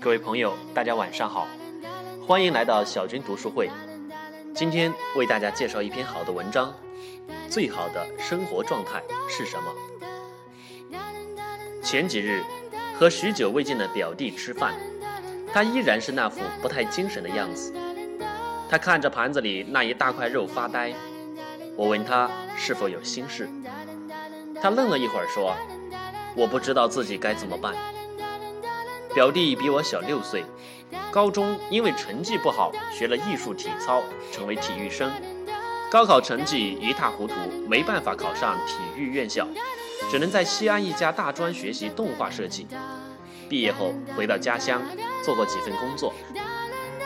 [0.00, 1.46] 各位朋友，大家晚上好，
[2.26, 3.70] 欢迎来到小军读书会。
[4.54, 6.74] 今天为大家介绍一篇好的文章：
[7.48, 10.98] 最好的生活状态是什么？
[11.82, 12.42] 前几日
[12.98, 14.74] 和许久未见的表弟吃饭，
[15.52, 17.72] 他依然是那副不太精神的样子。
[18.68, 20.92] 他看着盘子里那一大块肉发呆。
[21.76, 23.48] 我问他是否有心事，
[24.60, 25.56] 他愣了一会儿说
[26.36, 27.74] ：“我不知道自己该怎么办。”
[29.14, 30.42] 表弟比我小六岁，
[31.10, 34.02] 高中因为成绩不好，学了艺术体操，
[34.32, 35.10] 成为体育生。
[35.90, 37.34] 高考成绩一塌糊涂，
[37.68, 39.46] 没办法考上体育院校，
[40.10, 42.66] 只能在西安一家大专学习动画设计。
[43.50, 44.80] 毕业后回到家乡，
[45.22, 46.14] 做过几份工作，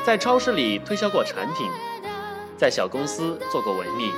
[0.04, 1.68] 在超市里推销过产品，
[2.56, 4.12] 在小公司做过文秘，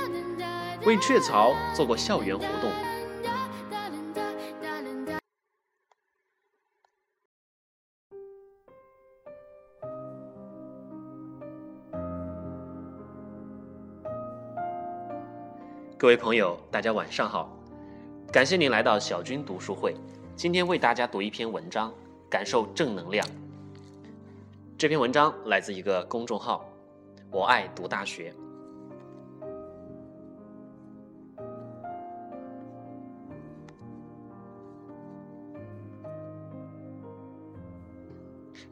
[0.85, 2.69] 为雀巢做过校园活动。
[15.99, 17.53] 各位朋友，大家晚上好，
[18.31, 19.93] 感谢您来到小军读书会。
[20.33, 21.93] 今天为大家读一篇文章，
[22.29, 23.27] 感受正能量。
[24.77, 26.65] 这篇文章来自一个公众号
[27.29, 28.31] “我爱读大学”。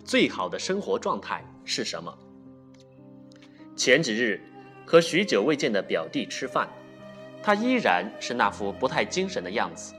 [0.06, 2.18] 最好的生活状态是什么？
[3.76, 4.42] 前几日
[4.86, 6.70] 和许久未见的表弟吃饭。
[7.48, 9.96] 他依然是那副不太精神的样子。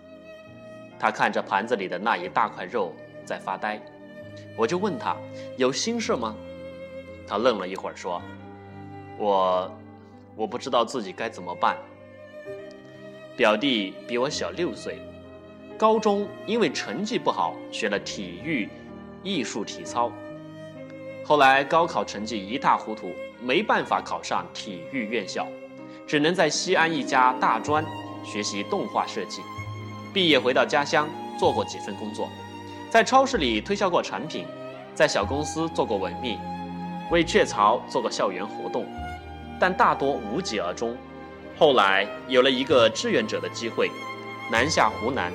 [0.99, 3.81] 他看着盘子里的那一大块肉在发呆，
[4.55, 5.17] 我就问他
[5.57, 6.37] 有心事吗？
[7.27, 8.21] 他愣了一会儿说
[9.17, 9.75] ：“我，
[10.37, 11.79] 我不知道自己该怎么办。”
[13.35, 14.99] 表弟比我小六岁，
[15.79, 18.69] 高中因为成绩不好学了体育、
[19.23, 20.13] 艺术体操，
[21.25, 25.49] 后来高考成绩一塌糊涂，没办法考上体育院校。
[26.09, 27.85] 只能在西安一家大专
[28.25, 29.43] 学习动画设计，
[30.13, 31.07] 毕业回到家乡
[31.39, 32.31] 做过几份工作，
[32.91, 34.47] 在超市里推销过产品，
[34.95, 36.39] 在小公司做过文秘，
[37.11, 38.87] 为雀巢做过校园活动，
[39.61, 40.97] 但大多无疾而终。
[41.59, 43.91] 后来有了一个志愿者的机会，
[44.51, 45.31] 南下湖南，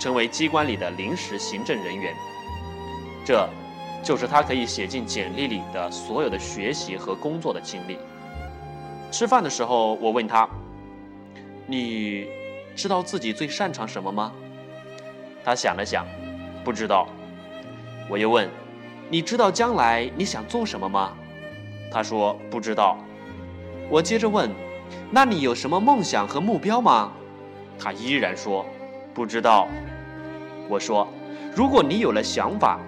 [0.00, 2.12] 成为机关里的临时行政人员。
[3.24, 3.48] 这，
[4.02, 7.96] 就是他可以写进简历里的所有的学习和工作的经历。
[9.10, 10.48] 吃饭的时候，我问他
[11.66, 12.26] ：“你
[12.74, 14.32] 知道自己最擅长什么吗？”
[15.44, 16.06] 他想了想，
[16.64, 17.08] 不知道。
[18.10, 18.48] 我又问
[19.08, 21.12] ：“你知道将来你想做什么吗？”
[21.90, 22.98] 他说：“不知道。”
[23.88, 24.50] 我接着问
[25.10, 27.12] ：“那你有什么梦想和目标吗？”
[27.78, 28.66] 他依然说
[29.14, 29.68] ：“不知道。”
[30.68, 31.08] 我说
[31.54, 32.78] ：“如果你有了想法，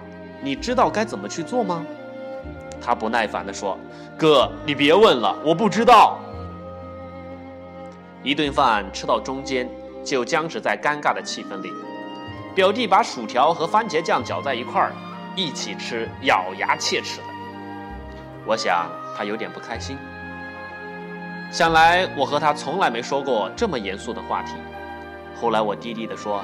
[0.41, 1.85] 你知道该怎么去做吗？”
[2.81, 3.77] 他不耐烦地说
[4.17, 6.17] ：“哥，你别问了，我不知道。”
[8.23, 9.69] 一顿饭吃到中间，
[10.03, 11.71] 就僵持在尴尬的气氛里。
[12.53, 14.91] 表弟把薯条和番茄酱搅在一块儿，
[15.35, 17.27] 一起吃，咬牙切齿的。
[18.45, 19.97] 我想他有点不开心。
[21.51, 24.53] 想来我和他从来没说过这么严肃的话题。
[25.39, 26.43] 后来我低低地说：“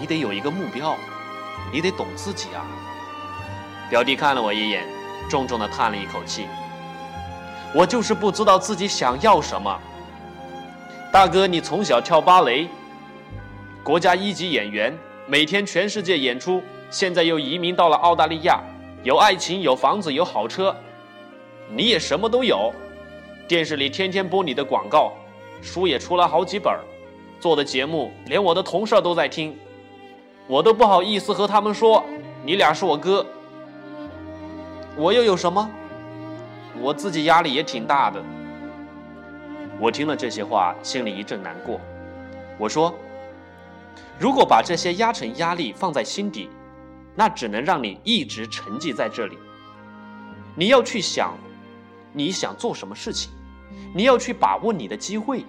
[0.00, 0.96] 你得有一个目标，
[1.72, 2.64] 你得懂自己啊。”
[3.90, 4.84] 表弟看了我一眼。
[5.28, 6.46] 重重的叹了一口气，
[7.74, 9.80] 我就是不知道自己想要什么。
[11.12, 12.68] 大哥，你从小跳芭蕾，
[13.82, 14.96] 国家一级演员，
[15.26, 18.60] 每天全世界演出，现在又移民到了澳大利亚，
[19.02, 20.74] 有爱情，有房子，有好车，
[21.68, 22.72] 你也什么都有。
[23.46, 25.12] 电视里天天播你的广告，
[25.62, 26.72] 书也出了好几本，
[27.38, 29.56] 做的节目连我的同事都在听，
[30.46, 32.04] 我都不好意思和他们说，
[32.44, 33.24] 你俩是我哥。
[34.96, 35.68] 我又有什么？
[36.80, 38.22] 我自己压力也挺大的。
[39.80, 41.80] 我听了这些话，心里一阵难过。
[42.58, 42.94] 我说
[44.20, 46.48] ：“如果把这些压成压力放在心底，
[47.16, 49.36] 那只能让你一直沉寂在这里。
[50.54, 51.34] 你要去想，
[52.12, 53.32] 你想做什么事情，
[53.92, 55.44] 你要去把握你的机会，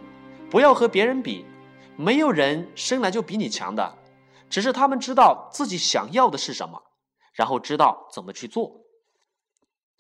[0.50, 1.46] 不要和别人比。
[1.96, 3.94] 没有人生来就比你强的，
[4.50, 6.82] 只是他们知道自己想要的是什么，
[7.34, 8.72] 然后知道怎么去做。”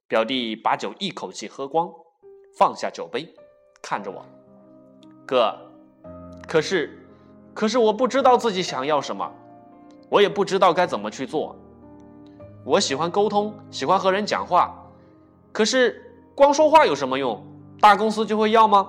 [0.07, 1.91] 表弟把酒一口气喝光，
[2.57, 3.27] 放下酒杯，
[3.81, 4.23] 看着我，
[5.25, 5.51] 哥，
[6.47, 6.95] 可是，
[7.55, 9.31] 可是我不知道自己想要什么，
[10.09, 11.55] 我也不知道该怎么去做。
[12.63, 14.75] 我喜欢沟通，喜欢和人讲话，
[15.51, 15.99] 可是
[16.35, 17.43] 光说话有什么用？
[17.81, 18.87] 大公司就会要吗？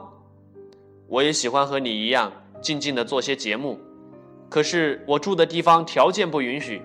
[1.09, 2.31] 我也喜欢和你一样
[2.61, 3.81] 静静的做些节目，
[4.51, 6.83] 可是我住的地方条件不允许，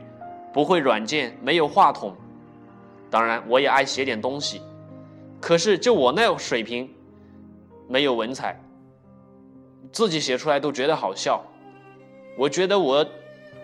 [0.54, 2.16] 不会软件，没有话筒。
[3.11, 4.61] 当然，我也爱写点东西，
[5.41, 6.89] 可是就我那水平，
[7.89, 8.57] 没有文采，
[9.91, 11.43] 自己写出来都觉得好笑。
[12.37, 13.05] 我觉得我，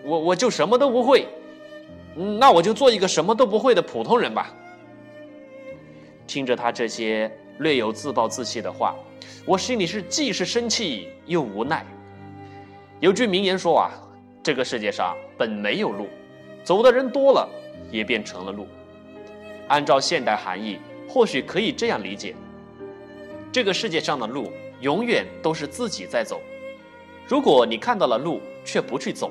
[0.04, 1.26] 我我就什么都不会，
[2.38, 4.54] 那我就做一个什么都不会的普通人吧。
[6.26, 8.94] 听着他这些略有自暴自弃的话，
[9.46, 11.86] 我心里是既是生气又无奈。
[13.00, 13.90] 有句名言说啊，
[14.42, 16.06] 这个世界上本没有路，
[16.62, 17.48] 走的人多了，
[17.90, 18.66] 也变成了路。
[19.68, 20.78] 按照现代含义，
[21.08, 22.34] 或许可以这样理解：
[23.52, 26.40] 这个世界上的路永远都是自己在走。
[27.26, 29.30] 如果你看到了路却不去走，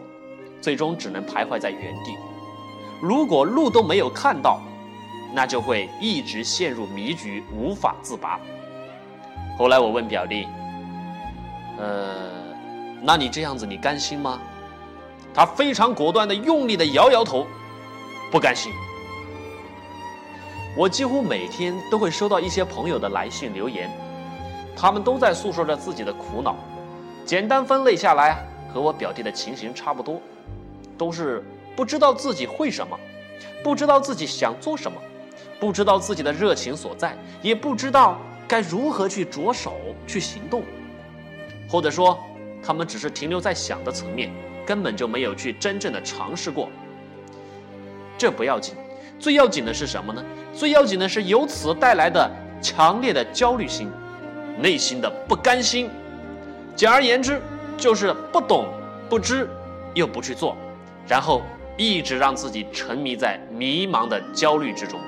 [0.61, 2.11] 最终只能徘徊在原地；
[3.01, 4.61] 如果路都没有看到，
[5.33, 8.39] 那就会一直陷入迷局，无法自拔。
[9.57, 10.47] 后来我问表弟
[11.79, 12.31] ：“呃，
[13.01, 14.39] 那你这样子你甘心吗？”
[15.33, 17.45] 他非常果断的用力的摇摇头，
[18.31, 18.71] 不甘心。
[20.77, 23.89] 我几乎每天都会收到一些朋友的来信留言，
[24.75, 26.55] 他们都在诉说着自己的苦恼。
[27.25, 30.21] 简单分类下来，和我表弟的情形差不多，
[30.95, 31.43] 都是
[31.75, 32.95] 不知道自己会什么，
[33.63, 35.01] 不知道自己想做什么，
[35.59, 39.73] 不知道自己的热情所在，也不知道该如何去着手
[40.05, 40.61] 去行动，
[41.67, 42.19] 或者说，
[42.61, 44.31] 他们只是停留在想的层面，
[44.63, 46.69] 根本就没有去真正的尝试过。
[48.15, 48.75] 这不要紧。
[49.19, 50.23] 最要紧的是什么呢？
[50.53, 52.29] 最要紧的是由此带来的
[52.61, 53.91] 强烈的焦虑心，
[54.59, 55.89] 内心的不甘心。
[56.75, 57.41] 简而言之，
[57.77, 58.67] 就是不懂、
[59.09, 59.49] 不知，
[59.93, 60.55] 又不去做，
[61.07, 61.41] 然后
[61.77, 64.99] 一直让自己沉迷在迷茫的焦虑之中。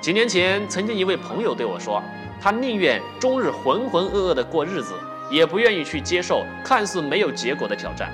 [0.00, 2.02] 几年前，曾经一位朋友对我说
[2.40, 4.94] ：“他宁愿终日浑浑噩噩的过日子，
[5.30, 8.12] 也不愿意去接受看似没有结果的挑战。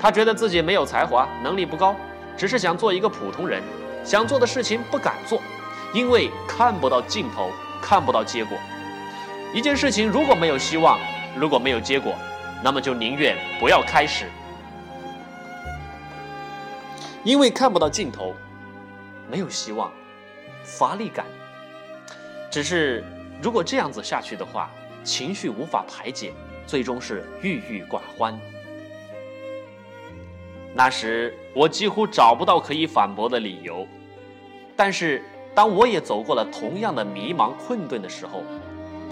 [0.00, 1.94] 他觉得自己没有才华，能力不高。”
[2.40, 3.62] 只是想做一个普通人，
[4.02, 5.42] 想做的事情不敢做，
[5.92, 7.50] 因为看不到尽头，
[7.82, 8.56] 看不到结果。
[9.52, 10.98] 一件事情如果没有希望，
[11.36, 12.14] 如果没有结果，
[12.64, 14.24] 那么就宁愿不要开始，
[17.24, 18.34] 因为看不到尽头，
[19.30, 19.92] 没有希望，
[20.64, 21.26] 乏力感。
[22.50, 23.04] 只是
[23.42, 24.70] 如果这样子下去的话，
[25.04, 26.32] 情绪无法排解，
[26.66, 28.34] 最终是郁郁寡欢。
[30.74, 33.86] 那时我几乎找不到可以反驳的理由，
[34.76, 35.22] 但是
[35.54, 38.44] 当我也走过了同样的迷茫困顿的时候，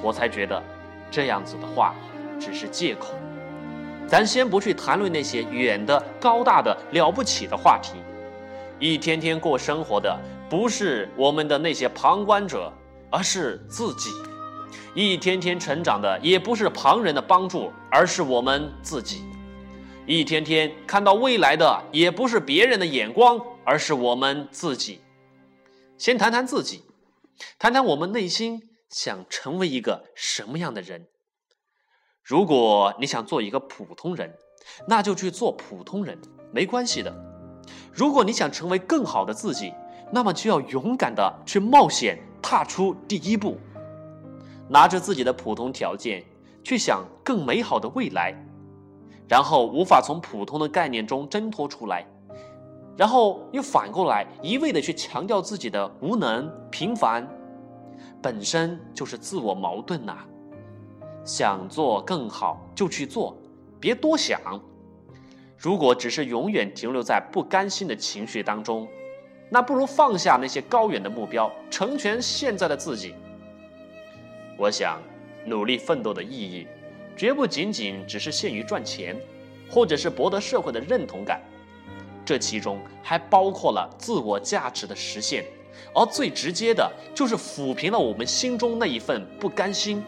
[0.00, 0.62] 我才觉得
[1.10, 1.94] 这样子的话
[2.38, 3.14] 只是借口。
[4.06, 7.99] 咱先不去谈论那些远的、高大的、了不起的话题，
[8.78, 10.19] 一天天过生活的
[10.49, 12.72] 不是我们的那些旁观者，
[13.11, 14.08] 而是自己；
[14.94, 19.25] 一天天成长的也不是旁人的帮助，而是我们自己。
[20.08, 25.02] 一天天看到未来的也不是别人的眼光，而是我们自己。
[25.99, 26.82] 先谈谈自己，
[27.58, 31.08] 谈谈我们内心想成为一个什么样的人。
[32.22, 34.34] 如果你想做一个普通人，
[34.87, 36.19] 那就去做普通人，
[36.54, 37.14] 没关系的。
[37.93, 39.75] 如果你想成为更好的自己，
[40.11, 43.59] 那么就要勇敢的去冒险，踏出第一步，
[44.71, 46.25] 拿着自己的普通条件
[46.64, 48.35] 去想更美好的未来。
[49.28, 52.06] 然后无法从普通的概念中挣脱出来，
[52.97, 57.28] 然后又反过来一味的去强调自己的无能、平凡，
[58.23, 60.16] 本身就是自我矛盾呐。
[61.25, 63.37] 想做更好就去做，
[63.78, 64.40] 别多想。
[65.58, 68.88] 如果只是永远停留在不甘心的情绪当中，
[69.50, 73.14] 那不如放下那些高远的目标，成全现在的自己。
[74.56, 74.99] 我想，
[75.44, 76.66] 努力奋斗的意义。
[77.18, 79.16] 绝不仅仅只是限于赚钱，
[79.68, 81.42] 或者是博得社会的认同感，
[82.25, 85.44] 这其中还包括了自我价值的实现，
[85.92, 90.00] 而最直接的就是抚平了我们心中那一份不甘心。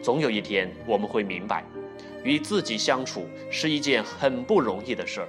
[0.00, 1.64] 总有一天我们会明白，
[2.22, 5.28] 与自己相处是一件很不容易的事儿。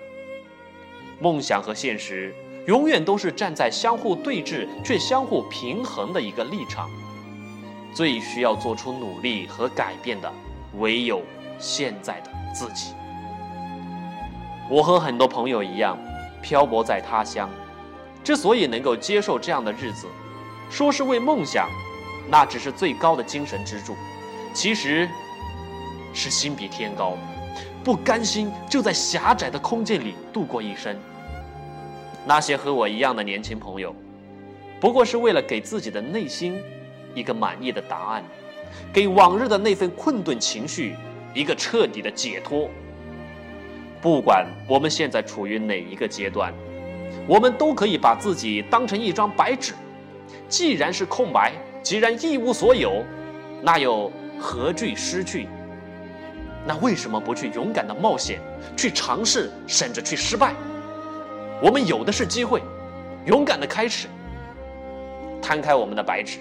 [1.20, 2.36] 梦想和现实
[2.68, 6.88] 永远都是站在相互对峙却相互平衡的一个立场，
[7.96, 10.32] 最需要做出努力和改变的。
[10.80, 11.22] 唯有
[11.60, 12.94] 现在的自己。
[14.70, 15.98] 我和很多朋友一样，
[16.42, 17.50] 漂泊在他乡，
[18.24, 20.08] 之所以能够接受这样的日子，
[20.70, 21.68] 说是为梦想，
[22.30, 23.96] 那只是最高的精神支柱，
[24.54, 25.10] 其实
[26.14, 27.18] 是心比天高，
[27.84, 30.96] 不甘心就在狭窄的空间里度过一生。
[32.26, 33.94] 那些和我一样的年轻朋友，
[34.80, 36.62] 不过是为了给自己的内心
[37.14, 38.24] 一个满意的答案。
[38.94, 40.96] 给往日的那份困顿情绪
[41.34, 42.70] 一个彻底的解脱。
[44.02, 46.54] 不管我们现在处于哪一个阶段，
[47.28, 49.74] 我们都可以把自己当成一张白纸，
[50.50, 53.04] 既然是空白，既然一无所有，
[53.62, 55.48] 那又何惧失去？
[56.66, 58.40] 那为什么不去勇敢的冒险，
[58.76, 60.54] 去尝试，甚至去失败？
[61.62, 62.62] 我们有的是机会，
[63.26, 64.08] 勇敢的开始，
[65.42, 66.40] 摊开我们的白纸，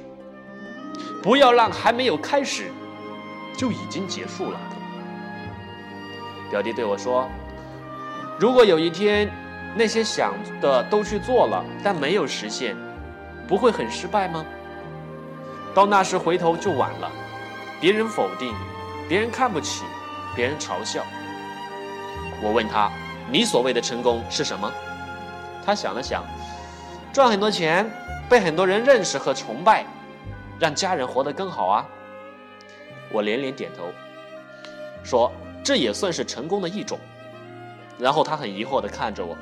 [1.22, 2.70] 不要让还没有开始
[3.56, 4.60] 就已经结束了。
[6.50, 7.28] 表弟对我说
[8.38, 9.30] ：“如果有一天
[9.76, 12.76] 那些想的都去做了，但没有实现，
[13.46, 14.44] 不会很失败吗？
[15.74, 17.10] 到那时回头就晚了，
[17.80, 18.54] 别人否定，
[19.08, 19.84] 别人看不起。”
[20.32, 21.04] 别人嘲笑
[22.40, 22.88] 我，问他
[23.28, 24.72] ：“你所谓的成功是什么？”
[25.66, 26.24] 他想了想，
[27.12, 27.90] 赚很多钱，
[28.28, 29.84] 被很多人认识和崇拜，
[30.60, 31.88] 让家人活得更好啊。
[33.10, 33.88] 我连连点头，
[35.02, 35.32] 说
[35.64, 36.98] ：“这也算是成功的一种。”
[37.98, 39.36] 然后他很疑惑地看着我：“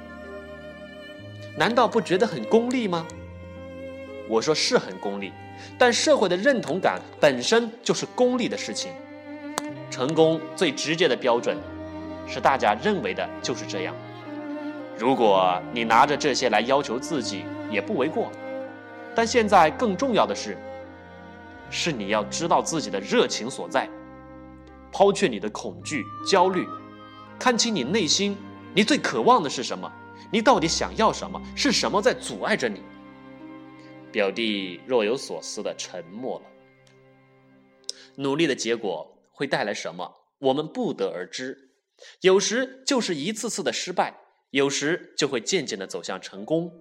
[1.59, 3.07] 难道不觉得很功利吗？”
[4.27, 5.33] 我说：“是很功利，
[5.77, 8.93] 但社会的认同感本身就是功利的事情。”
[9.91, 11.57] 成功最直接的标准，
[12.27, 13.95] 是大家认为的就是这样。
[14.97, 18.31] 如果你拿着这些来要求自己，也不为过。
[19.15, 20.57] 但现在更重要的是，
[21.71, 23.89] 是你要知道自己的热情所在，
[24.91, 26.67] 抛却你的恐惧、焦虑，
[27.39, 28.37] 看清你内心，
[28.75, 29.91] 你最渴望的是什么？
[30.33, 31.41] 你到底想要什么？
[31.55, 32.83] 是什么在阻碍着你？
[34.11, 36.45] 表弟若有所思的沉默了。
[38.17, 39.15] 努力的结果。
[39.31, 40.17] 会带来什么？
[40.41, 41.71] 我们不得而知。
[42.23, 44.19] 有时就是一次次的失败，
[44.51, 46.73] 有时就会渐渐的走向成功。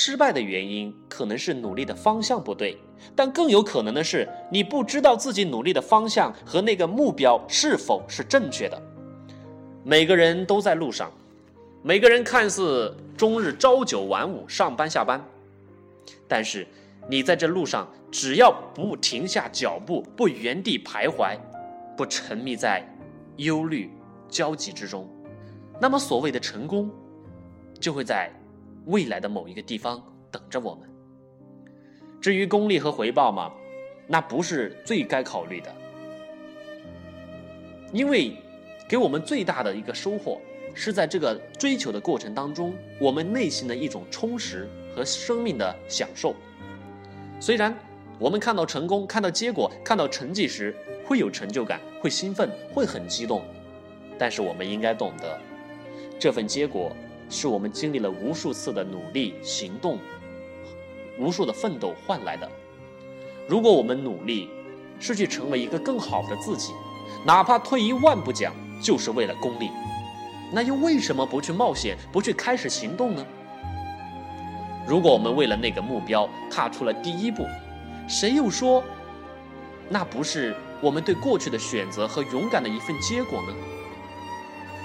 [0.00, 2.78] 失败的原因可能是努力的方向不对，
[3.16, 8.80] 但更有可能的是你不知道自己努力的方向和那个目标是否是正确的。
[9.82, 11.10] 每个人都在路上，
[11.82, 15.20] 每个人看似终日朝九晚五上班下班，
[16.28, 16.64] 但是
[17.10, 21.36] 你在这路上，只要不停下脚步，不原地徘徊。
[21.96, 22.88] 不沉迷在
[23.38, 23.90] 忧虑、
[24.28, 25.08] 焦急之中，
[25.80, 26.88] 那么所谓的成功，
[27.80, 28.32] 就会在
[28.88, 30.88] 未来的某一个地方等着我们。
[32.20, 33.52] 至于功利和回报嘛，
[34.06, 35.74] 那不是最该考虑的，
[37.92, 38.36] 因为
[38.88, 40.40] 给我们最大的一个收获，
[40.74, 46.34] 是在这个追求的过程当中，我们内心的一种充实和生命的享受。
[47.38, 47.72] 虽然
[48.18, 50.74] 我们看到成功、看到结果、看到成绩时，
[51.06, 53.42] 会有成就感，会兴奋，会很激动，
[54.18, 55.38] 但是我们应该懂得，
[56.18, 56.90] 这份结果
[57.28, 59.98] 是我们经历了无数次的努力行动，
[61.18, 62.50] 无数的奋斗换来的。
[63.46, 64.48] 如果我们努力
[64.98, 66.72] 是去成为一个更好的自己，
[67.24, 69.70] 哪怕退一万步讲，就是为了功利，
[70.52, 73.26] 那又为什么不去冒险，不去开始行动呢？
[74.86, 77.46] 如果我们为了那个目标踏出了第一步，
[78.08, 78.82] 谁又说
[79.88, 80.54] 那不是？
[80.80, 83.54] 我们对过去的选择和勇敢的一份结果呢？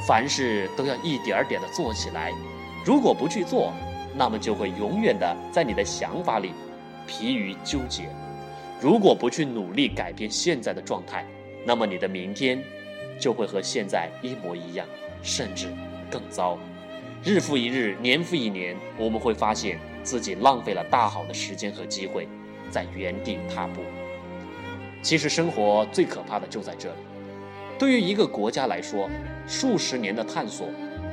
[0.08, 2.32] 凡事都要一点点的做起来。
[2.86, 3.74] 如果不去做，
[4.16, 6.52] 那么就会永远的在你的想法里
[7.08, 8.10] 疲于纠结。
[8.82, 11.26] 如果不去努力改变现在的状态，
[11.66, 12.62] 那么你的明天
[13.18, 14.86] 就会和现在一模一样，
[15.22, 15.68] 甚至
[16.12, 16.58] 更糟。
[17.24, 22.28] 日复一日，年复一年，我们会发现自己浪费了大好的时间和机会，
[22.70, 23.82] 在原地踏步。
[25.02, 26.96] 其实生活最可怕的就在这里。
[27.84, 29.10] 对于一个国家来说，
[29.46, 30.70] 数十年的探索，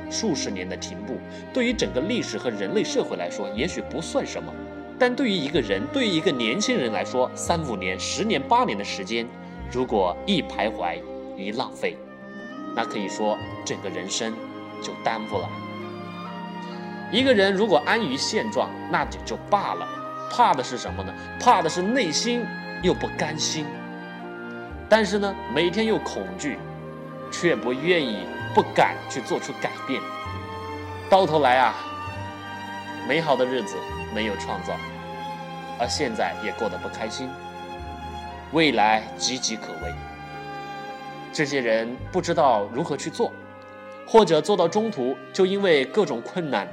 [0.09, 1.17] 数十年的停步，
[1.53, 4.53] 对于整个历史和人类社会来说，也许不算什么；
[4.97, 9.27] 但对于一个人，对于一个年轻人来说，三五年、十年、八年的时间，
[9.69, 10.97] 如果一徘徊、
[11.35, 11.97] 一浪费，
[12.73, 14.33] 那可以说整个人生
[14.81, 15.49] 就耽误了。
[17.11, 19.85] 一个人如果安于现状，那也就罢了，
[20.31, 21.13] 怕的是什么呢？
[21.37, 22.45] 怕的是内心
[22.81, 23.65] 又不甘心。
[24.91, 26.59] 但是呢，每天又恐惧，
[27.31, 30.01] 却不愿意、不敢去做出改变。
[31.09, 31.73] 到头来啊，
[33.07, 33.77] 美好的日子
[34.13, 34.73] 没有创造，
[35.79, 37.29] 而现在也过得不开心，
[38.51, 39.93] 未来岌岌可危。
[41.31, 43.31] 这些人不知道如何去做，
[44.05, 46.67] 或者做到中途就因为各种困难，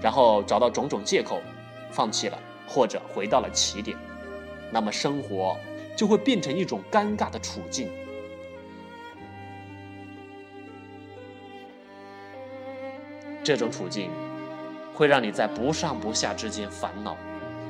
[0.00, 1.42] 然后找到种种借口，
[1.90, 2.38] 放弃了，
[2.68, 3.98] 或者回到了起点。
[4.70, 5.56] 那么生活。
[5.96, 7.88] 就会变成一种尴尬的处境。
[13.42, 14.10] 这种处境
[14.94, 17.16] 会让你在不上不下之间烦恼，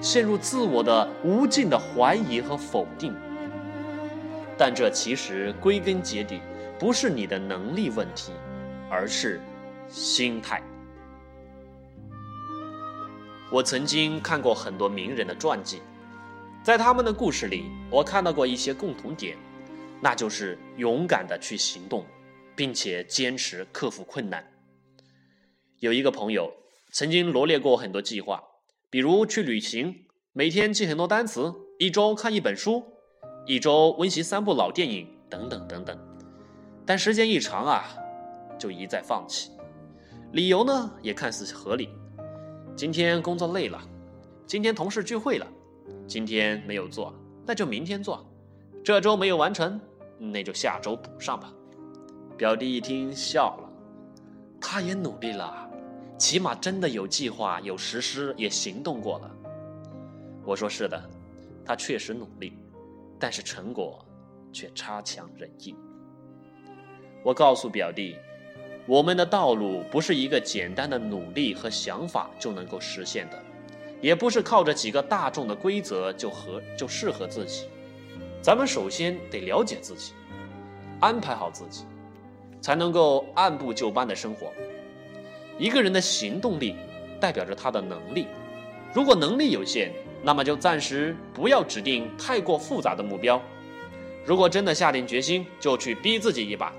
[0.01, 3.15] 陷入自我的无尽的怀疑和否定。
[4.57, 6.41] 但这其实归根结底
[6.79, 8.31] 不是你的能力问题，
[8.89, 9.41] 而是
[9.89, 10.63] 心态。
[13.51, 15.83] 我曾经看过很多名人的传记，
[16.65, 19.37] 在他们的故事里，我看到过一些共同点，
[20.01, 22.07] 那就是勇敢的去行动，
[22.57, 24.43] 并且坚持克服困难。
[25.81, 26.51] 有一个朋友
[26.91, 28.43] 曾经罗列过很多计划，
[28.89, 29.95] 比如去旅行，
[30.33, 32.83] 每天记很多单词，一周看一本书，
[33.47, 35.99] 一周温习三部老电影，等等等等。
[36.87, 37.95] 但时间一长啊，
[38.59, 39.51] 就一再放弃。
[40.33, 41.91] 理由呢也看似合理。
[42.75, 43.87] 今天工作累了，
[44.47, 45.47] 今天同事聚会了，
[46.07, 47.15] 今天没有做，
[47.47, 48.25] 那就明天做。
[48.83, 49.81] 这周没有完成，
[50.19, 51.53] 那就下周补上吧。
[52.37, 53.71] 表弟一听笑了，
[54.61, 55.71] 他也努力了，
[56.19, 59.31] 起码真的有计划、有实施、也行动过了。
[60.45, 61.11] 我说是的，
[61.65, 62.59] 他确实努力，
[63.19, 64.05] 但是成果
[64.53, 65.75] 却差强人意。
[67.23, 68.17] 我告诉表弟。
[68.87, 73.43] 我们的道路不是一个简单的努力和想法就能够实现的，
[74.05, 77.65] 也不是靠着几个大众的规则就合就适合自己。
[78.43, 80.13] 咱们首先得了解自己，
[81.01, 81.87] 安排好自己，
[82.61, 84.53] 才能够按部就班的生活。
[85.59, 86.77] 一个人的行动力
[87.19, 88.27] 代表着他的能力，
[88.93, 89.91] 如果能力有限，
[90.23, 93.41] 那么就暂时不要指定太过复杂的目标。
[94.27, 96.71] 如果真的下定决心，就去逼自己一把。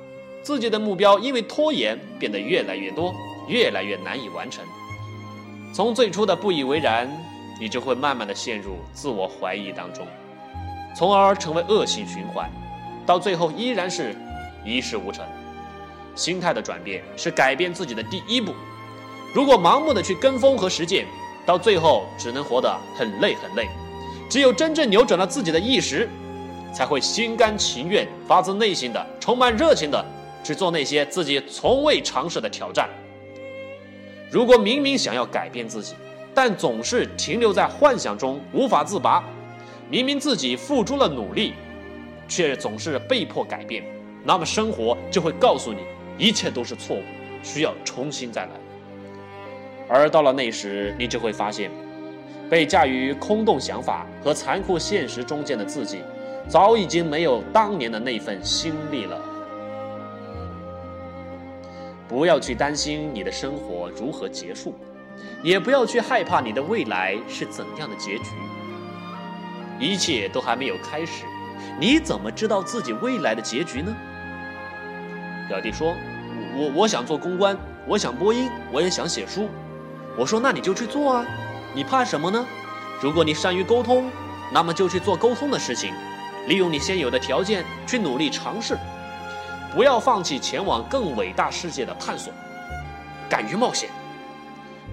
[0.44, 3.12] 自己的目标因为拖延变得越来越多，
[3.50, 4.64] 越来越难以完成。
[5.76, 7.06] 从最初的不以为然，
[7.60, 10.08] 你就会慢慢的陷入自我怀疑当中，
[10.96, 12.50] 从而成为恶性循环，
[13.06, 14.16] 到最后依然是
[14.64, 15.26] 一事无成。
[16.16, 18.54] 心态的转变是改变自己的第一步。
[19.34, 21.06] 如果盲目的去跟风和实践，
[21.46, 23.68] 到最后只能活得很累很累。
[24.30, 26.10] 只有真正扭转了自己的意识，
[26.74, 30.06] 才会心甘情愿、发自内心的、充满热情的。
[30.42, 32.88] 去做那些自己从未尝试的挑战。
[34.36, 35.96] 如果明明想要改变自己，
[36.34, 39.24] 但总是停留在幻想中无法自拔；
[39.90, 41.54] 明明自己付出了努力，
[42.28, 43.82] 却总是被迫改变，
[44.26, 45.80] 那么生活就会告诉你，
[46.18, 47.02] 一切都是错误，
[47.44, 48.52] 需要重新再来。
[49.88, 51.72] 而到了那时，你就会发现，
[52.50, 56.02] 被驾驭空洞想法和残酷现实中间的自己，
[56.46, 59.18] 早已经没有当年的那份心力了。
[62.08, 64.76] 不要去担心你的生活如何结束，
[65.42, 68.32] 也不要去害怕你的未来是怎样的结局。
[69.80, 71.26] 一切都还没有开始，
[71.80, 73.96] 你怎么知道自己未来的结局呢？
[75.50, 75.96] 表弟说
[76.56, 79.50] ：“我我想做公关，我想播音，我也想写书。”
[80.18, 81.26] 我说：“那你就去做啊，
[81.74, 82.46] 你怕什么呢？
[83.02, 84.10] 如果你善于沟通，
[84.54, 85.94] 那么就去做沟通的事情，
[86.48, 88.78] 利用你现有的条件去努力尝试。”
[89.76, 92.32] 不要放弃前往更伟大世界的探索，
[93.30, 93.90] 敢于冒险。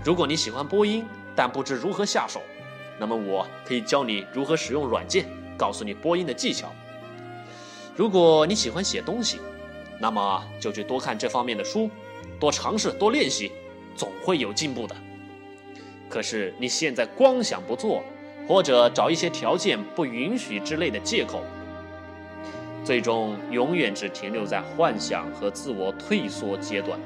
[0.05, 2.42] 如果你喜欢播音，但不知如何下手，
[2.99, 5.25] 那么我可以教你如何使用软件，
[5.57, 6.73] 告诉你播音的技巧。
[7.95, 9.38] 如果你喜欢写东西，
[10.01, 11.88] 那么就去多看这方面的书，
[12.40, 13.53] 多尝试，多练习，
[13.95, 14.97] 总会有进步的。
[16.09, 18.03] 可是你现在光想不做，
[18.49, 21.40] 或者找一些条件不允许之类的借口。
[22.85, 26.99] 最终永远只停留在幻想和自我退缩阶段。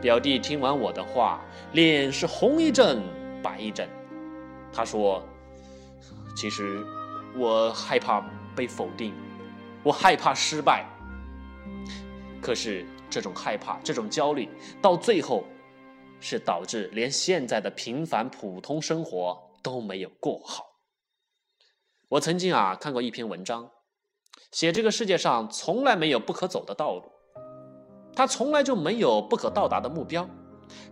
[0.00, 1.40] 表弟听完我的话，
[1.72, 3.02] 脸是红一阵
[3.42, 3.88] 白一阵。
[4.72, 5.22] 他说
[6.36, 6.84] ：“其实
[7.36, 8.24] 我害怕
[8.54, 9.14] 被否定，
[9.82, 10.84] 我害怕失败。
[12.40, 14.48] 可是这种害怕、这种焦虑，
[14.82, 15.44] 到最后
[16.20, 20.64] 是导致连现在的平凡普通生活都没有过好。”
[22.10, 23.70] 我曾经啊看过一篇文章。
[24.54, 27.02] 写这个世界上从来没有不可走的道路，
[28.14, 30.24] 它从来就没有不可到达的目标。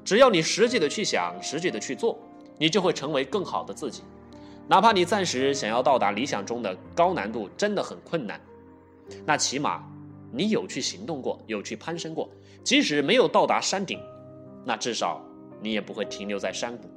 [0.05, 2.18] 只要你实际的去想，实际的去做，
[2.59, 4.03] 你就会成为更好的自己。
[4.66, 8.40] 哪怕你暂时想要到达理想中的高难度真的很困难，
[9.25, 9.88] 那起码
[10.33, 12.29] 你有去行动过，有去攀升过。
[12.64, 13.96] 即使没有到达山顶，
[14.64, 15.25] 那至少
[15.61, 16.90] 你也不会停留在山谷。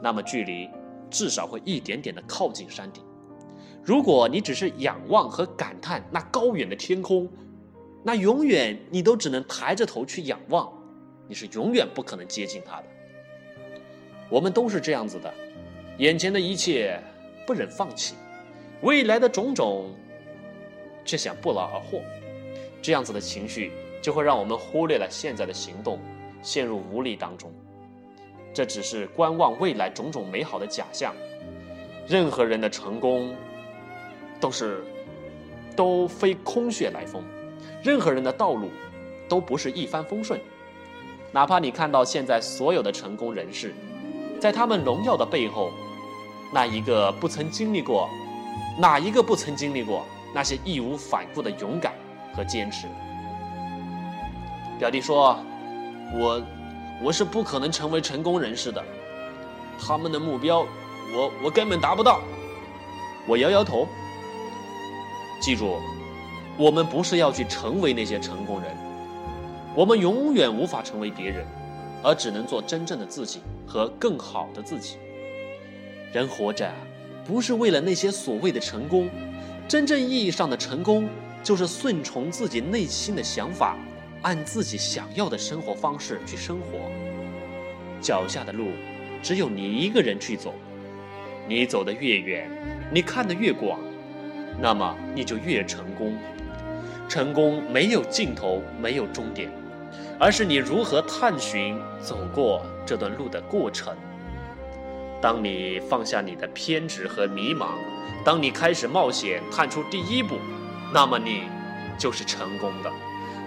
[0.00, 0.70] 那么距离
[1.10, 3.02] 至少会一点点的靠近山顶。
[3.84, 7.28] 如果你只是仰望和感叹那高远的天空，
[8.04, 10.72] 那永远你都只能抬着头去仰望，
[11.26, 12.84] 你是永远不可能接近它的。
[14.28, 15.34] 我们都是这样子的，
[15.98, 16.96] 眼前的一切
[17.44, 18.14] 不忍放弃，
[18.82, 19.90] 未来的种种
[21.04, 22.00] 却想不劳而获，
[22.80, 25.98] 这样子的情绪就会让我们忽略了现在的行动，
[26.40, 27.52] 陷入无力当中。
[28.54, 31.14] 这只是观望未来种种美好的假象，
[32.06, 33.34] 任何人的成功。
[34.42, 34.82] 都是，
[35.76, 37.22] 都非空穴来风，
[37.80, 38.70] 任何人的道路
[39.28, 40.40] 都不是一帆风顺。
[41.30, 43.72] 哪怕你看到现在所有的成功人士，
[44.40, 45.70] 在他们荣耀的背后，
[46.52, 48.10] 那一个不曾经历过，
[48.76, 51.94] 哪一个不曾经历过那些义无反顾的勇敢
[52.34, 52.88] 和坚持？
[54.76, 55.38] 表弟说
[56.18, 56.42] ：“我，
[57.00, 58.82] 我是不可能成为成功人士的，
[59.78, 60.66] 他们的目标，
[61.14, 62.20] 我我根本达不到。”
[63.24, 63.86] 我摇摇头。
[65.42, 65.80] 记住，
[66.56, 68.70] 我们不是要去成为那些成功人。
[69.74, 71.44] 我们永远无法成为别人，
[72.00, 74.98] 而只能做真正的自己和更好的自己。
[76.12, 76.72] 人活着，
[77.26, 79.10] 不是为了那些所谓的成功，
[79.66, 81.08] 真正意义上的成功，
[81.42, 83.76] 就是顺从自己内心的想法，
[84.22, 86.88] 按自己想要的生活方式去生活。
[88.00, 88.68] 脚下的路，
[89.20, 90.54] 只有你一个人去走。
[91.48, 92.48] 你走得越远，
[92.92, 93.80] 你看得越广，
[94.60, 96.16] 那么你就越成功。
[97.08, 99.50] 成功没有尽头，没有终点。
[100.18, 103.94] 而是你如何探寻走过这段路的过程。
[105.20, 107.66] 当你放下你的偏执和迷茫，
[108.24, 110.38] 当你开始冒险探出第一步，
[110.92, 111.42] 那么你
[111.98, 112.90] 就是成功的。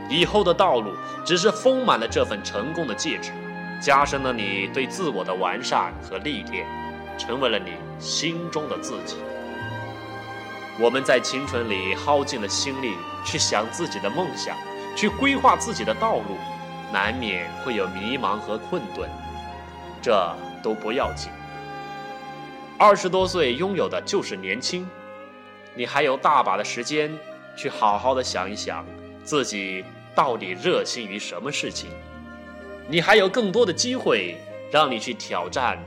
[0.10, 0.92] 以后的道路
[1.26, 3.32] 只是丰满了这份成功的戒指，
[3.82, 6.66] 加深了你对自我的完善和历练，
[7.18, 9.18] 成为了你心中的自己。
[10.80, 14.56] 我们在青春里耗尽了心力去想自己的梦想，
[14.96, 16.38] 去规划自己的道路。
[16.94, 19.10] 难免会有迷茫和困顿，
[20.02, 21.32] 这都不要紧。
[22.78, 24.88] 二十多岁拥有的就是年轻，
[25.74, 27.12] 你还有大把的时间
[27.56, 28.86] 去好好的想一想
[29.24, 29.84] 自己
[30.14, 31.90] 到底热心于什么事情。
[32.88, 34.38] 你还有更多的机会
[34.72, 35.84] 让你去挑战，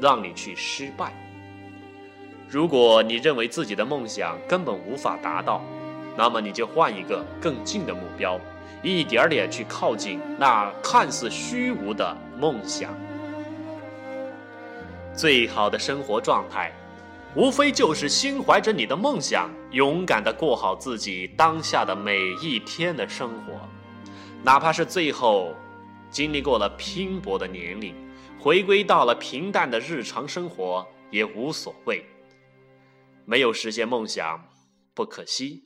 [0.00, 1.12] 让你去失败。
[2.52, 5.64] 如果你认为自己的梦想根本无法达到，
[6.18, 8.38] 那么你就换一个更近的目标。
[8.82, 12.94] 一点点去靠近那看似虚无的梦想。
[15.14, 16.70] 最好的生活状态，
[17.34, 23.54] 无非就是心怀着你的梦想，勇敢的过好自己当下的每一天的生活。
[24.42, 25.54] 哪怕是最后
[26.10, 27.94] 经历过了拼搏的年龄，
[28.38, 32.04] 回归到了平淡的日常生活也无所谓。
[33.24, 34.48] 没有实现梦想
[34.94, 35.64] 不可惜，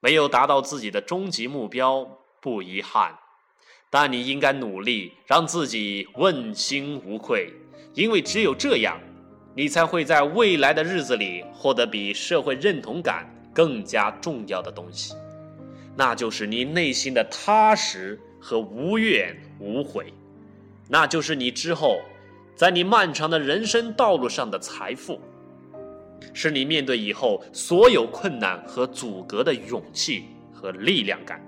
[0.00, 2.18] 没有达到自己的终极目标。
[2.42, 3.18] 不遗憾，
[3.90, 7.52] 但你应该努力让自己问心无愧，
[7.92, 8.98] 因为只有这样，
[9.54, 15.14] 你才会在未来的日子里获得比社会认同感更加重要的东西，
[15.94, 20.14] 那就是你内心的踏实和无怨无悔，
[20.88, 22.00] 那就是你之后
[22.56, 25.20] 在你漫长的人生道路上的财富，
[26.32, 31.40] 是你面对以后所有困难和阻隔的勇气和力量感。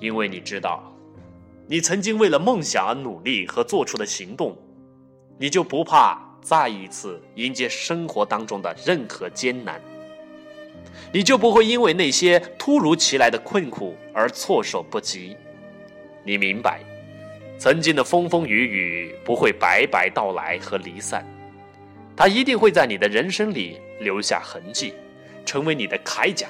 [0.00, 0.94] 因为你知道，
[1.66, 4.56] 你曾经为了梦想而努力和做出的行动，
[5.38, 9.80] 你就不怕再一次迎接生活当中的任何艰难，
[11.12, 15.36] 你就不会因为那些突如其来的困苦而措手不及。
[16.24, 16.80] 你明白，
[17.58, 21.26] 曾经的风风雨雨不会白白到来和离散，
[22.18, 24.92] 它一定会在你的人生里留下痕迹，
[25.46, 26.48] 成为你的铠甲，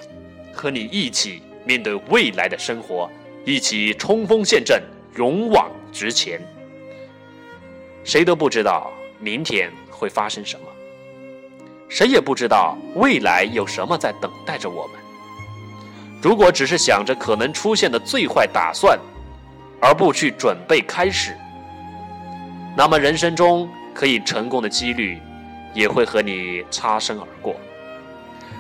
[0.51, 3.11] 和你一起面对未来的生活。
[3.45, 4.83] 一起冲锋陷阵，
[5.17, 6.41] 勇往直前。
[8.03, 10.67] 谁都不知道明天会发生什么，
[11.87, 14.97] 谁也不知道未来有什么在等待着我们。
[16.23, 18.99] 如果只是想着可能出现的最坏打算，
[19.83, 21.37] 而不去准备开始，
[22.75, 25.19] 那么人生中可以成功的几率
[25.75, 27.55] 也会和你擦身而过。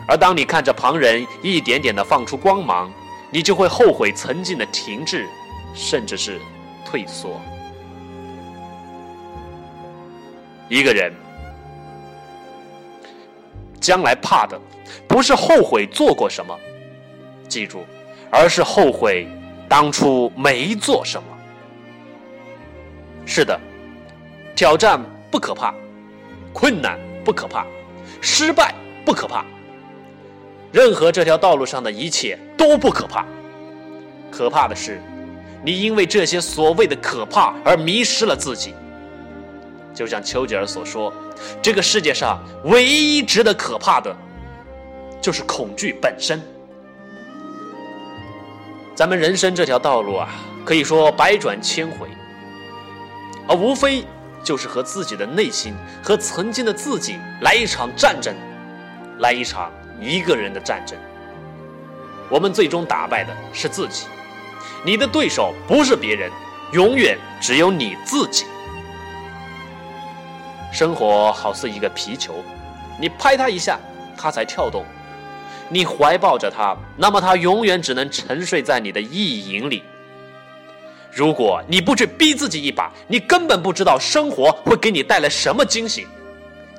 [0.07, 2.90] 而当你看着旁人一点点的放出光芒，
[3.31, 5.29] 你就会后悔曾经的停滞，
[5.75, 6.40] 甚至是
[6.85, 7.40] 退缩。
[10.68, 11.12] 一个人
[13.81, 14.59] 将来怕的
[15.07, 16.59] 不是后悔做过什么，
[17.49, 17.85] 记住，
[18.31, 19.27] 而是后悔
[19.68, 21.29] 当初没做什么。
[23.27, 23.59] 是的，
[24.57, 24.99] 挑战
[25.31, 25.75] 不可怕，
[26.52, 27.66] 困难不可怕，
[28.20, 29.44] 失败不可怕。
[30.72, 33.24] 任何这条道路上的一切都不可怕，
[34.30, 35.00] 可怕的是，
[35.64, 38.74] 你因为这些所谓的可怕而迷失了自己。
[39.94, 41.12] 就像丘吉尔所说，
[41.61, 44.14] 这个世界上唯一值得可怕的，
[45.20, 46.40] 就是恐惧本身。
[48.94, 50.28] 咱们人生这条道路啊，
[50.64, 52.06] 可以说百转千回，
[53.48, 54.04] 而无非
[54.42, 58.35] 就是和自己的内心和曾经的自己来一场战争，
[59.18, 59.70] 来一场。
[60.01, 60.96] 一个人的战争，
[62.31, 64.07] 我们最终打败的是自己。
[64.85, 66.31] 你的对手不是别人，
[66.72, 68.46] 永远只有你自己。
[70.72, 72.44] 生活好似一个皮球，
[73.01, 73.77] 你拍它一下，
[74.16, 74.85] 它才跳动；
[75.68, 79.83] 你怀抱着它，那么它永远只能沉睡在你的意淫里。
[81.18, 86.07] 如果你不去逼自己一把，你根本不知道生活会给你带来什么惊喜。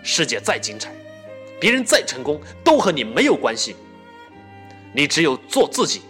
[0.01, 0.93] 世界再精彩，
[1.59, 3.75] 别人再成功，都和你没有关系。
[4.93, 6.03] 你只有做自己，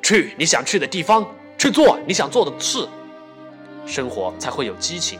[0.00, 1.26] 去你想去的地方，
[1.58, 2.86] 去做你想做的事，
[3.84, 5.18] 生活才会有激情，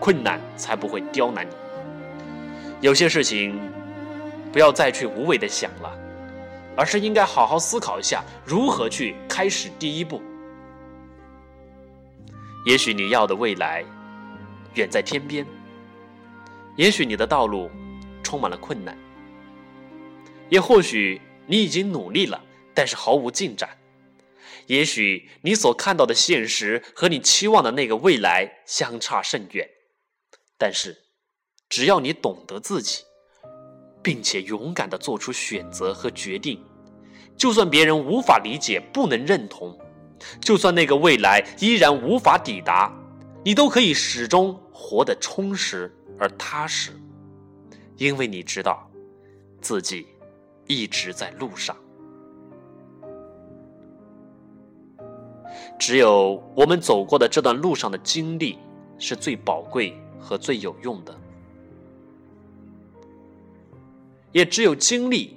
[0.00, 1.52] 困难才不会刁难你。
[2.80, 3.60] 有些事情，
[4.50, 5.92] 不要再去无谓的想了，
[6.74, 10.22] 而是应该好好思考一下如何去开始第一步。
[12.66, 13.84] 也许你要的未来
[14.74, 15.46] 远在天边，
[16.74, 17.70] 也许你的道路
[18.24, 18.98] 充满了困难，
[20.48, 22.42] 也或许你已经努力了，
[22.74, 23.70] 但是毫无进展。
[24.66, 29.64] 也许你所看到的现实和你期望的那个未来相差甚远，
[30.58, 31.04] 但是
[31.68, 33.04] 只要你懂得自己，
[34.02, 36.60] 并且勇敢的做出选择和决定，
[37.36, 39.78] 就算别人无法理解、不能认同。
[40.40, 42.92] 就算那个未来依然无法抵达，
[43.44, 46.92] 你都可以始终活得充实而踏实，
[47.96, 48.90] 因为你知道，
[49.60, 50.06] 自己
[50.66, 51.76] 一直在路上。
[55.78, 58.58] 只有我们走过的这段路上的经历，
[58.98, 61.14] 是最宝贵和最有用的，
[64.32, 65.36] 也只有经历，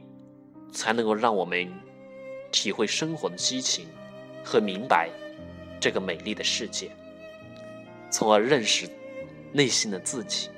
[0.72, 1.70] 才能够让我们
[2.52, 3.86] 体会生活的激情。
[4.50, 5.12] 和明白
[5.80, 6.90] 这个美丽的世界，
[8.10, 8.90] 从而认识
[9.52, 10.50] 内心的自己。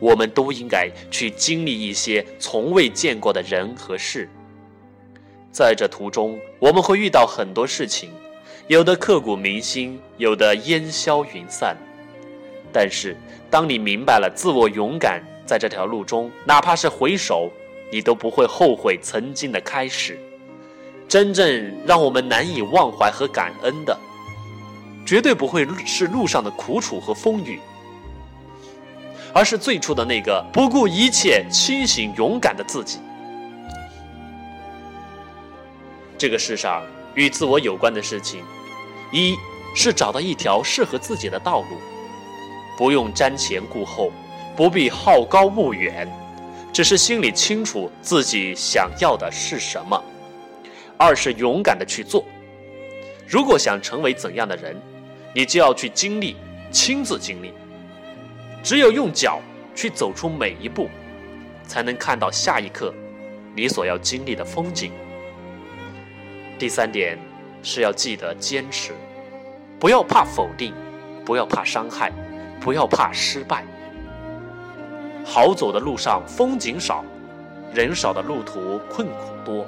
[0.00, 4.26] 我们都应该去经历一些从未见过的人和事，
[5.52, 8.10] 在这途中，我们会遇到很多事情，
[8.68, 11.76] 有的刻骨铭心，有的烟消云散。
[12.72, 13.14] 但是，
[13.50, 17.50] 当你明白了自我勇敢，在这条路中，哪怕是回首，
[17.92, 20.18] 你都不会后悔曾经的开始。
[21.08, 23.96] 真正让我们难以忘怀和感恩的，
[25.06, 27.60] 绝对不会是路上的苦楚和风雨，
[29.32, 32.98] 而是最初的那个不顾一切、清醒勇敢的自己。
[36.18, 36.82] 这个世上
[37.14, 38.42] 与自我有关的事情，
[39.12, 39.36] 一
[39.74, 41.76] 是找到一条适合自己的道路，
[42.76, 44.10] 不用瞻前顾后，
[44.56, 46.08] 不必好高骛远，
[46.72, 50.02] 只是心里清楚自己想要的是什么。
[50.96, 52.24] 二是勇敢的去做。
[53.26, 54.76] 如果想成为怎样的人，
[55.34, 56.36] 你就要去经历，
[56.70, 57.52] 亲自经历。
[58.62, 59.40] 只有用脚
[59.74, 60.88] 去走出每一步，
[61.66, 62.94] 才能看到下一刻
[63.54, 64.92] 你所要经历的风景。
[66.58, 67.18] 第三点
[67.62, 68.92] 是要记得坚持，
[69.78, 70.72] 不要怕否定，
[71.24, 72.12] 不要怕伤害，
[72.60, 73.64] 不要怕失败。
[75.24, 77.04] 好走的路上风景少，
[77.72, 79.66] 人少的路途困苦多。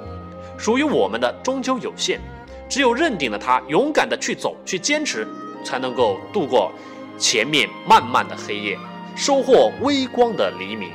[0.57, 2.19] 属于我们的终究有限，
[2.67, 5.27] 只有认定了它，勇敢的去走，去坚持，
[5.63, 6.71] 才能够度过
[7.17, 8.77] 前面漫漫的黑夜，
[9.15, 10.91] 收获微光的黎明。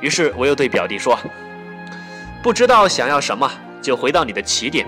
[0.00, 1.18] 于是我又对表弟说
[2.42, 3.50] ：“不知道想要什么，
[3.80, 4.86] 就回到你的起点，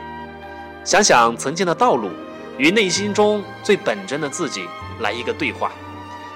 [0.85, 2.11] 想想曾经的道路，
[2.59, 4.69] 与内心中最本真的自己
[5.01, 5.71] 来一个对话，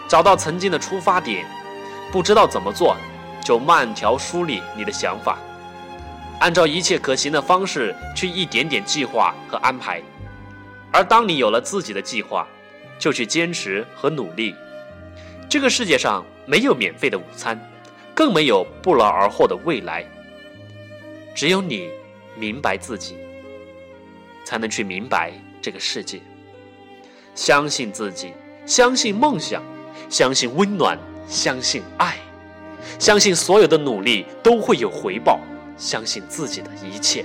[0.06, 1.44] 找到曾经的出发点。
[2.12, 2.96] 不知道怎么做，
[3.44, 5.38] 就慢条梳理你的想法。”
[6.40, 10.00] 按照一切可行的方式去一点点计划和安排，
[10.92, 12.46] 而当你有了自己的计划，
[12.98, 14.54] 就去坚持和努力。
[15.48, 17.58] 这个世界上没有免费的午餐，
[18.14, 20.04] 更没有不劳而获的未来。
[21.34, 21.88] 只有你
[22.36, 23.16] 明白自己，
[24.44, 26.20] 才能去明白这个世界。
[27.34, 28.32] 相信自己，
[28.64, 29.62] 相信梦想，
[30.08, 30.96] 相信温暖，
[31.28, 32.16] 相信爱，
[32.98, 35.40] 相信所有的努力都会有回报。
[35.78, 37.24] 相信自己的一切，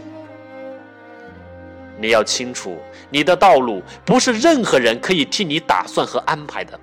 [2.00, 6.80] 你要清楚，你的道路不是任何人可以替你打算和安排的。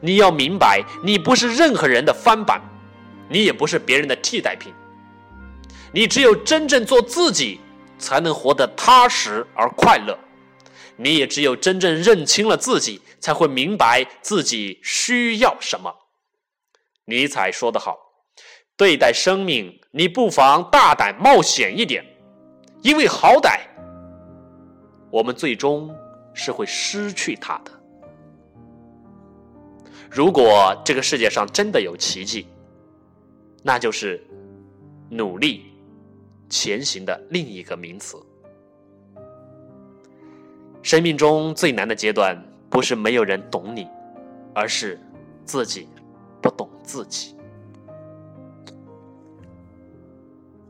[0.00, 2.60] 你要明白，你不是任何人的翻版，
[3.28, 4.72] 你也不是别人的替代品。
[5.92, 7.60] 你只有真正做自己，
[7.98, 10.18] 才能活得踏实而快乐。
[10.96, 15.94] 你也只有真正认清了自己，才会明白自己需要什么。
[17.04, 18.05] 尼采说得好。
[18.76, 22.04] 对待生命，你不妨大胆冒险一点，
[22.82, 23.60] 因为好歹
[25.10, 25.94] 我们最终
[26.34, 27.70] 是会失去它的。
[30.10, 32.46] 如果这个世界上真的有奇迹，
[33.62, 34.22] 那就是
[35.08, 35.66] 努力
[36.48, 38.16] 前行的另一个名词。
[40.82, 42.36] 生命中最难的阶段，
[42.70, 43.88] 不是没有人懂你，
[44.54, 45.00] 而是
[45.44, 45.88] 自己
[46.40, 47.35] 不懂自己。